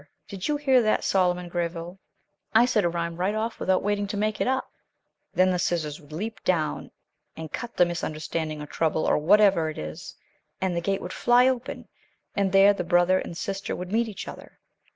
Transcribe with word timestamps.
Did 0.27 0.47
you 0.47 0.57
hear 0.57 0.81
that, 0.81 1.03
Solomon 1.03 1.47
Gréville? 1.47 1.99
I 2.55 2.65
said 2.65 2.83
a 2.83 2.89
rhyme 2.89 3.17
right 3.17 3.35
off 3.35 3.59
without 3.59 3.83
waiting 3.83 4.07
to 4.07 4.17
make 4.17 4.41
it 4.41 4.47
up. 4.47 4.71
Then 5.35 5.51
the 5.51 5.59
scissors 5.59 6.01
would 6.01 6.11
leap 6.11 6.43
down 6.43 6.89
and 7.37 7.53
cut 7.53 7.75
the 7.77 7.85
misunderstanding 7.85 8.63
or 8.63 8.65
trouble 8.65 9.05
or 9.05 9.19
whatever 9.19 9.69
it 9.69 9.77
is, 9.77 10.15
and 10.59 10.75
the 10.75 10.81
gate 10.81 11.01
would 11.03 11.13
fly 11.13 11.47
open, 11.47 11.87
and 12.35 12.51
there 12.51 12.73
the 12.73 12.83
brother 12.83 13.19
and 13.19 13.37
sister 13.37 13.75
would 13.75 13.91
meet 13.91 14.07
each 14.07 14.27
other. 14.27 14.57